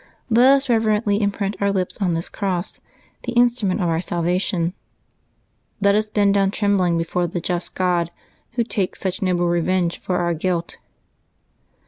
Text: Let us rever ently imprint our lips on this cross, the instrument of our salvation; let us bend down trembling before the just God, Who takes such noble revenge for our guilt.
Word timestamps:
Let 0.31 0.51
us 0.51 0.67
rever 0.67 0.89
ently 0.99 1.21
imprint 1.21 1.57
our 1.61 1.71
lips 1.71 2.01
on 2.01 2.15
this 2.15 2.27
cross, 2.27 2.81
the 3.21 3.33
instrument 3.33 3.81
of 3.81 3.87
our 3.89 4.01
salvation; 4.01 4.73
let 5.79 5.93
us 5.93 6.09
bend 6.09 6.33
down 6.33 6.49
trembling 6.49 6.97
before 6.97 7.27
the 7.27 7.39
just 7.39 7.75
God, 7.75 8.09
Who 8.53 8.63
takes 8.63 8.99
such 9.01 9.21
noble 9.21 9.47
revenge 9.47 9.99
for 9.99 10.17
our 10.17 10.33
guilt. 10.33 10.79